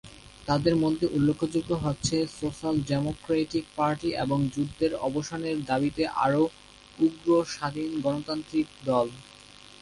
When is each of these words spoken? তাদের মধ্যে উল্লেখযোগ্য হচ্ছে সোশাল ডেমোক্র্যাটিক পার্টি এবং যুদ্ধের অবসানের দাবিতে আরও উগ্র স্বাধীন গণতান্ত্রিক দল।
তাদের 0.47 0.75
মধ্যে 0.75 1.05
উল্লেখযোগ্য 1.09 1.71
হচ্ছে 1.83 2.15
সোশাল 2.37 2.75
ডেমোক্র্যাটিক 2.89 3.65
পার্টি 3.77 4.09
এবং 4.23 4.39
যুদ্ধের 4.53 4.91
অবসানের 5.07 5.57
দাবিতে 5.65 6.03
আরও 6.25 6.43
উগ্র 6.97 7.27
স্বাধীন 7.53 7.91
গণতান্ত্রিক 8.05 8.67
দল। 8.85 9.07